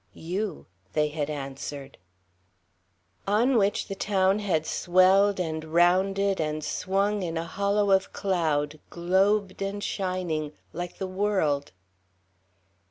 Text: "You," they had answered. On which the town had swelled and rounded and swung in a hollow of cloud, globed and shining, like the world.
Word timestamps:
"You," 0.15 0.65
they 0.93 1.09
had 1.09 1.29
answered. 1.29 1.99
On 3.27 3.55
which 3.55 3.87
the 3.87 3.93
town 3.93 4.39
had 4.39 4.65
swelled 4.65 5.39
and 5.39 5.63
rounded 5.63 6.41
and 6.41 6.63
swung 6.63 7.21
in 7.21 7.37
a 7.37 7.45
hollow 7.45 7.91
of 7.91 8.11
cloud, 8.11 8.79
globed 8.89 9.61
and 9.61 9.83
shining, 9.83 10.53
like 10.73 10.97
the 10.97 11.05
world. 11.05 11.71